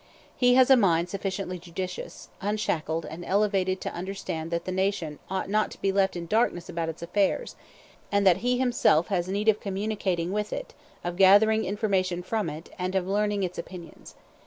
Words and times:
He 0.35 0.55
has 0.55 0.71
a 0.71 0.75
mind 0.75 1.09
sufficiently 1.09 1.59
judicious, 1.59 2.29
unshackled, 2.41 3.05
and 3.05 3.23
elevated 3.23 3.79
to 3.81 3.93
understand 3.93 4.49
that 4.49 4.65
the 4.65 4.71
nation 4.71 5.19
ought 5.29 5.47
not 5.47 5.69
to 5.69 5.79
be 5.79 5.91
left 5.91 6.15
in 6.15 6.25
darkness 6.25 6.67
about 6.69 6.89
its 6.89 7.03
affairs, 7.03 7.55
and 8.11 8.25
that 8.25 8.37
he 8.37 8.57
himself 8.57 9.09
has 9.09 9.27
need 9.27 9.47
of 9.47 9.59
communicating 9.59 10.31
with 10.31 10.51
it, 10.53 10.73
of 11.03 11.17
gathering 11.17 11.65
information 11.65 12.23
from 12.23 12.49
it, 12.49 12.71
and 12.79 12.95
of 12.95 13.05
learning 13.07 13.43
its 13.43 13.59
opinions. 13.59 14.15